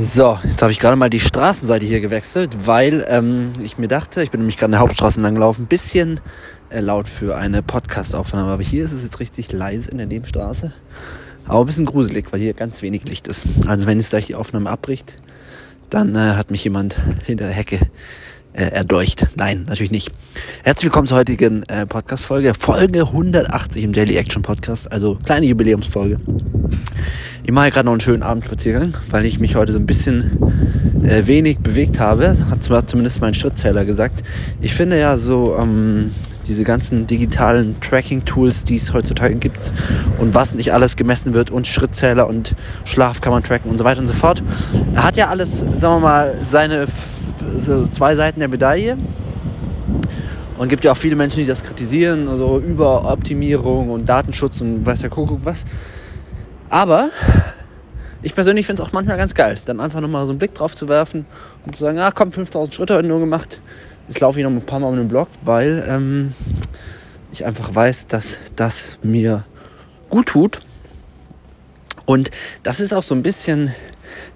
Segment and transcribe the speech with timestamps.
[0.00, 4.22] So, jetzt habe ich gerade mal die Straßenseite hier gewechselt, weil ähm, ich mir dachte,
[4.22, 6.20] ich bin nämlich gerade in der Hauptstraße lang gelaufen, bisschen
[6.70, 10.72] äh, laut für eine Podcast-Aufnahme, aber hier ist es jetzt richtig leise in der Nebenstraße.
[11.46, 13.44] Aber ein bisschen gruselig, weil hier ganz wenig Licht ist.
[13.66, 15.20] Also wenn jetzt gleich die Aufnahme abbricht,
[15.90, 17.80] dann äh, hat mich jemand hinter der Hecke
[18.52, 19.26] äh, erdolcht.
[19.34, 20.12] Nein, natürlich nicht.
[20.62, 22.54] Herzlich willkommen zur heutigen äh, Podcast-Folge.
[22.54, 26.18] Folge 180 im Daily Action Podcast, also kleine Jubiläumsfolge.
[27.44, 30.38] Ich mache gerade noch einen schönen Abendspaziergang, weil ich mich heute so ein bisschen
[31.02, 32.36] äh, wenig bewegt habe.
[32.50, 34.22] Hat zumindest mein Schrittzähler gesagt.
[34.60, 36.10] Ich finde ja so ähm,
[36.46, 39.72] diese ganzen digitalen Tracking-Tools, die es heutzutage gibt
[40.18, 43.84] und was nicht alles gemessen wird und Schrittzähler und Schlaf kann man tracken und so
[43.84, 44.42] weiter und so fort.
[44.96, 46.86] Hat ja alles, sagen wir mal, seine
[47.60, 48.96] so zwei Seiten der Medaille.
[50.58, 54.84] Und gibt ja auch viele Menschen, die das kritisieren, also über Optimierung und Datenschutz und
[54.84, 55.64] weiß ja Kuckuck was.
[56.68, 57.10] Aber
[58.22, 60.74] ich persönlich finde es auch manchmal ganz geil, dann einfach nochmal so einen Blick drauf
[60.74, 61.26] zu werfen
[61.64, 63.60] und zu sagen, ach komm, 5000 Schritte heute nur gemacht.
[64.08, 66.34] Jetzt laufe ich noch ein paar Mal um den Block, weil ähm,
[67.32, 69.44] ich einfach weiß, dass das mir
[70.10, 70.62] gut tut.
[72.06, 72.30] Und
[72.62, 73.72] das ist auch so ein bisschen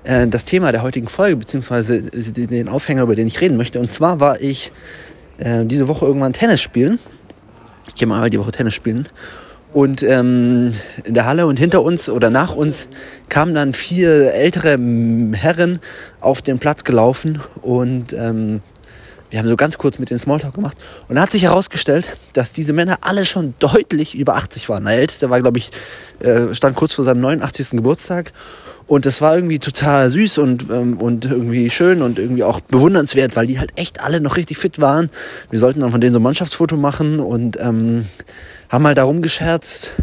[0.05, 3.81] äh, das Thema der heutigen Folge, beziehungsweise den Aufhänger, über den ich reden möchte.
[3.81, 4.73] Und zwar war ich
[5.39, 6.99] äh, diese Woche irgendwann Tennis spielen.
[7.89, 9.09] Ich gehe mal die Woche Tennis spielen.
[9.73, 10.73] Und ähm,
[11.05, 12.89] in der Halle und hinter uns oder nach uns
[13.31, 14.79] kamen dann vier ältere
[15.33, 15.81] Herren
[16.21, 18.61] auf den Platz gelaufen und ähm,
[19.33, 20.77] wir haben so ganz kurz mit den Smalltalk gemacht.
[21.09, 24.85] Und da hat sich herausgestellt, dass diese Männer alle schon deutlich über 80 waren.
[24.85, 25.71] Der älteste war, glaube ich,
[26.21, 27.71] äh, stand kurz vor seinem 89.
[27.79, 28.33] Geburtstag.
[28.87, 33.35] Und das war irgendwie total süß und, ähm, und irgendwie schön und irgendwie auch bewundernswert,
[33.35, 35.09] weil die halt echt alle noch richtig fit waren.
[35.49, 38.07] Wir sollten dann von denen so ein Mannschaftsfoto machen und ähm,
[38.69, 39.95] haben halt da rumgescherzt.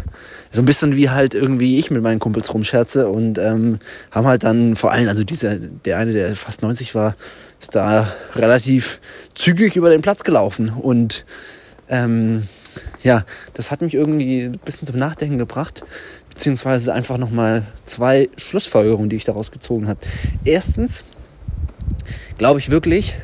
[0.50, 3.78] So ein bisschen wie halt irgendwie ich mit meinen Kumpels rumscherze und ähm,
[4.10, 7.14] haben halt dann vor allem, also dieser, der eine, der fast 90 war,
[7.60, 9.00] ist da relativ
[9.34, 10.70] zügig über den Platz gelaufen.
[10.70, 11.24] Und
[11.88, 12.48] ähm,
[13.02, 13.24] ja,
[13.54, 15.82] das hat mich irgendwie ein bisschen zum Nachdenken gebracht,
[16.28, 20.00] beziehungsweise einfach nochmal zwei Schlussfolgerungen, die ich daraus gezogen habe.
[20.44, 21.04] Erstens
[22.38, 23.16] glaube ich wirklich,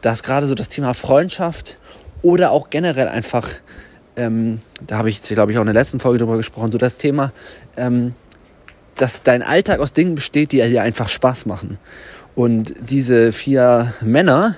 [0.00, 1.78] dass gerade so das Thema Freundschaft
[2.22, 3.48] oder auch generell einfach
[4.16, 6.98] ähm, da habe ich, glaube ich, auch in der letzten Folge drüber gesprochen, so das
[6.98, 7.32] Thema,
[7.76, 8.14] ähm,
[8.96, 11.78] dass dein Alltag aus Dingen besteht, die dir einfach Spaß machen.
[12.34, 14.56] Und diese vier Männer,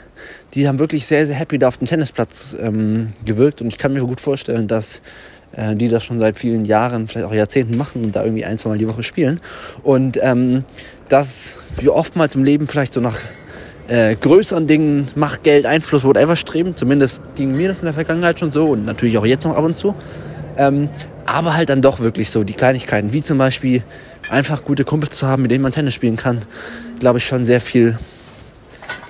[0.55, 3.61] die haben wirklich sehr, sehr happy da auf dem Tennisplatz ähm, gewirkt.
[3.61, 5.01] Und ich kann mir gut vorstellen, dass
[5.53, 8.59] äh, die das schon seit vielen Jahren, vielleicht auch Jahrzehnten machen und da irgendwie ein,
[8.59, 9.41] zwei Mal die Woche spielen.
[9.83, 10.65] Und ähm,
[11.09, 13.19] dass wir oftmals im Leben vielleicht so nach
[13.93, 16.75] äh, größeren Dingen, Macht, Geld, Einfluss, whatever streben.
[16.75, 19.65] Zumindest ging mir das in der Vergangenheit schon so und natürlich auch jetzt noch ab
[19.65, 19.95] und zu.
[20.57, 20.89] Ähm,
[21.27, 23.83] aber halt dann doch wirklich so die Kleinigkeiten, wie zum Beispiel
[24.31, 26.43] einfach gute Kumpels zu haben, mit denen man Tennis spielen kann,
[27.01, 27.99] glaube ich schon sehr viel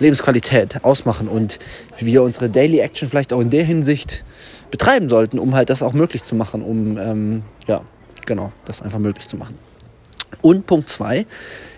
[0.01, 1.61] Lebensqualität ausmachen und
[1.99, 4.25] wir unsere Daily Action vielleicht auch in der Hinsicht
[4.73, 7.83] betreiben sollten, um halt das auch möglich zu machen, um ähm, ja
[8.27, 9.57] genau das einfach möglich zu machen.
[10.41, 11.25] Und Punkt zwei,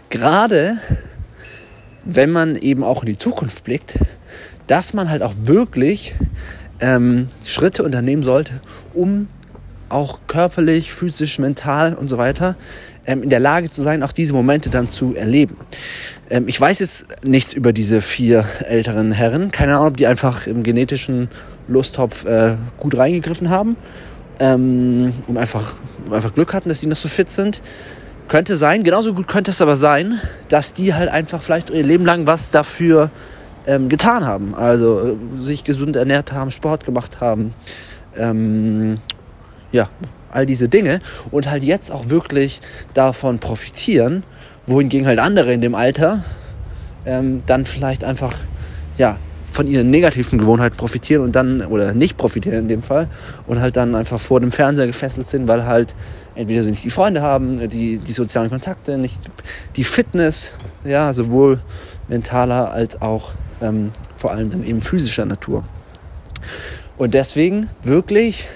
[0.08, 0.78] gerade
[2.04, 3.98] wenn man eben auch in die Zukunft blickt,
[4.66, 6.14] dass man halt auch wirklich
[6.80, 8.60] ähm, Schritte unternehmen sollte,
[8.92, 9.28] um
[9.88, 12.56] auch körperlich, physisch, mental und so weiter
[13.06, 15.56] ähm, in der Lage zu sein, auch diese Momente dann zu erleben.
[16.30, 19.50] Ähm, ich weiß jetzt nichts über diese vier älteren Herren.
[19.50, 21.28] Keine Ahnung, ob die einfach im genetischen
[21.68, 23.76] Lusttopf äh, gut reingegriffen haben
[24.40, 25.74] ähm, und einfach,
[26.10, 27.62] einfach Glück hatten, dass die noch so fit sind.
[28.28, 32.06] Könnte sein, genauso gut könnte es aber sein, dass die halt einfach vielleicht ihr Leben
[32.06, 33.10] lang was dafür
[33.66, 34.54] ähm, getan haben.
[34.54, 37.52] Also äh, sich gesund ernährt haben, Sport gemacht haben,
[38.16, 38.98] ähm,
[39.72, 39.88] ja,
[40.30, 42.60] all diese Dinge und halt jetzt auch wirklich
[42.94, 44.24] davon profitieren,
[44.66, 46.24] wohingegen halt andere in dem Alter
[47.06, 48.34] ähm, dann vielleicht einfach,
[48.96, 49.18] ja,
[49.54, 53.08] von ihren negativen Gewohnheiten profitieren und dann, oder nicht profitieren in dem Fall,
[53.46, 55.94] und halt dann einfach vor dem Fernseher gefesselt sind, weil halt
[56.34, 59.18] entweder sie nicht die Freunde haben, die, die sozialen Kontakte, nicht
[59.76, 61.60] die Fitness, ja, sowohl
[62.08, 65.62] mentaler als auch ähm, vor allem dann eben physischer Natur.
[66.96, 68.48] Und deswegen wirklich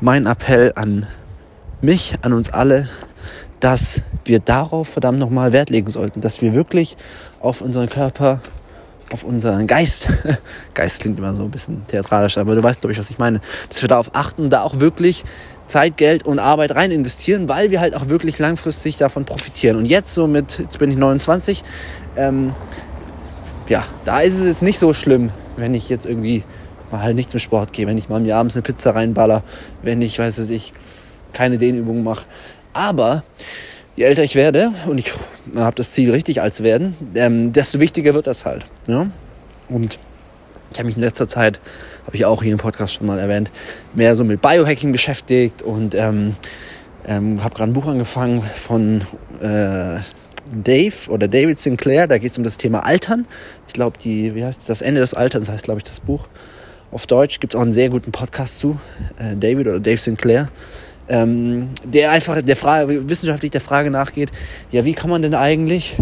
[0.00, 1.06] mein Appell an
[1.82, 2.88] mich, an uns alle,
[3.60, 6.96] dass wir darauf verdammt nochmal Wert legen sollten, dass wir wirklich
[7.40, 8.40] auf unseren Körper
[9.10, 10.08] auf unseren Geist,
[10.74, 13.40] Geist klingt immer so ein bisschen theatralisch, aber du weißt, glaube ich, was ich meine,
[13.68, 15.24] dass wir darauf achten, da auch wirklich
[15.66, 19.76] Zeit, Geld und Arbeit rein investieren, weil wir halt auch wirklich langfristig davon profitieren.
[19.76, 21.64] Und jetzt so mit, jetzt bin ich 29,
[22.16, 22.54] ähm,
[23.68, 26.44] ja, da ist es jetzt nicht so schlimm, wenn ich jetzt irgendwie
[26.90, 29.42] mal halt nicht zum Sport gehe, wenn ich mal mir abends eine Pizza reinballer,
[29.82, 30.72] wenn ich, weiß es ich,
[31.32, 32.26] keine Dehnübungen mache.
[32.72, 33.24] Aber
[33.96, 35.12] je älter ich werde und ich
[35.56, 38.64] habe das Ziel richtig als werden, ähm, desto wichtiger wird das halt.
[38.86, 39.08] Ja?
[39.68, 39.98] Und
[40.72, 41.60] ich habe mich in letzter Zeit,
[42.06, 43.50] habe ich auch hier im Podcast schon mal erwähnt,
[43.94, 46.34] mehr so mit Biohacking beschäftigt und ähm,
[47.06, 49.00] ähm, habe gerade ein Buch angefangen von
[49.40, 50.00] äh,
[50.52, 52.06] Dave oder David Sinclair.
[52.06, 53.26] Da geht es um das Thema Altern.
[53.66, 56.28] Ich glaube, die, wie heißt das Ende des Alterns heißt, glaube ich, das Buch.
[56.90, 58.78] Auf Deutsch gibt es auch einen sehr guten Podcast zu,
[59.18, 60.48] äh, David oder Dave Sinclair
[61.08, 64.30] ähm, der einfach der Frage, wissenschaftlich der Frage nachgeht,
[64.70, 65.96] ja, wie kann man denn eigentlich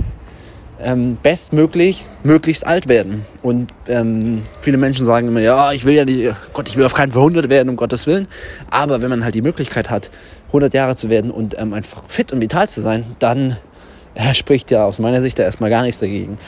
[0.80, 3.24] ähm, bestmöglich möglichst alt werden?
[3.42, 6.94] Und ähm, viele Menschen sagen immer, ja, ich will ja nicht, Gott, ich will auf
[6.94, 8.28] keinen Fall 100 werden, um Gottes Willen.
[8.70, 10.10] Aber wenn man halt die Möglichkeit hat,
[10.48, 13.56] 100 Jahre zu werden und ähm, einfach fit und vital zu sein, dann
[14.16, 16.38] ja, spricht ja aus meiner Sicht da erstmal gar nichts dagegen.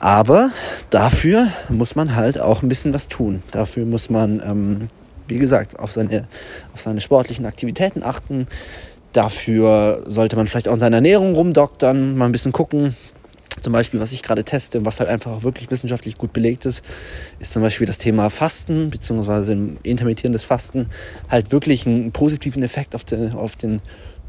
[0.00, 0.50] Aber
[0.90, 3.42] dafür muss man halt auch ein bisschen was tun.
[3.52, 4.88] Dafür muss man ähm,
[5.28, 6.26] wie gesagt, auf seine,
[6.72, 8.46] auf seine sportlichen Aktivitäten achten.
[9.12, 12.96] Dafür sollte man vielleicht auch in seiner Ernährung rumdoktern, mal ein bisschen gucken.
[13.60, 16.84] Zum Beispiel, was ich gerade teste, was halt einfach auch wirklich wissenschaftlich gut belegt ist,
[17.38, 20.90] ist zum Beispiel das Thema Fasten, beziehungsweise intermittierendes Fasten,
[21.30, 23.80] halt wirklich einen positiven Effekt auf den, auf den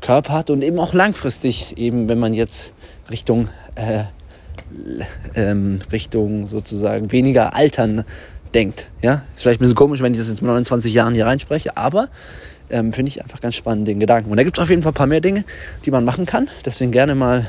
[0.01, 2.71] Körper hat und eben auch langfristig, eben wenn man jetzt
[3.09, 4.03] Richtung, äh,
[5.33, 8.05] ähm, Richtung sozusagen weniger Altern
[8.55, 8.89] denkt.
[9.01, 11.75] Ja, ist vielleicht ein bisschen komisch, wenn ich das jetzt mit 29 Jahren hier reinspreche,
[11.77, 12.09] aber
[12.69, 14.31] ähm, finde ich einfach ganz spannend, den Gedanken.
[14.31, 15.43] Und da gibt es auf jeden Fall ein paar mehr Dinge,
[15.85, 16.49] die man machen kann.
[16.65, 17.45] Deswegen gerne mal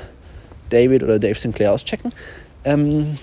[0.68, 2.12] David oder Dave Sinclair auschecken.
[2.64, 3.16] Ähm,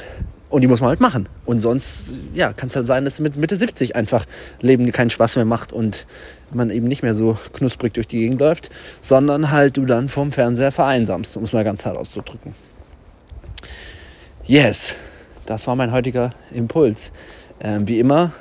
[0.49, 1.27] und die muss man halt machen.
[1.45, 4.25] Und sonst, ja, kann es halt sein, dass mit Mitte 70 einfach
[4.61, 6.05] Leben keinen Spaß mehr macht und
[6.51, 8.69] man eben nicht mehr so knusprig durch die Gegend läuft,
[9.01, 12.53] sondern halt du dann vom Fernseher vereinsamst, um es mal ganz hart auszudrücken.
[14.45, 14.93] Yes,
[15.47, 17.11] das war mein heutiger Impuls
[17.63, 18.31] äh, wie immer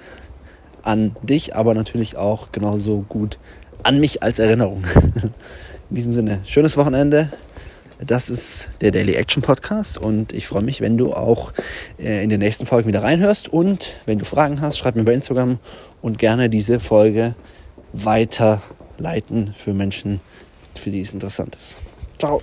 [0.83, 3.39] an dich, aber natürlich auch genauso gut
[3.83, 4.85] an mich als Erinnerung.
[5.91, 7.33] In diesem Sinne, schönes Wochenende.
[8.05, 11.53] Das ist der Daily Action Podcast und ich freue mich, wenn du auch
[12.01, 15.15] äh, in den nächsten Folgen wieder reinhörst und wenn du Fragen hast, schreib mir bei
[15.15, 15.61] Instagram
[16.01, 17.37] und gerne diese Folge
[17.93, 20.21] weiterleiten für Menschen,
[20.77, 21.79] für die es interessant ist.
[22.19, 22.43] Ciao.